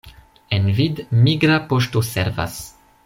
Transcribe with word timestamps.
En 0.57 0.63
Vid 0.79 1.01
migra 1.27 1.59
poŝto 1.75 2.03
servas. 2.09 2.57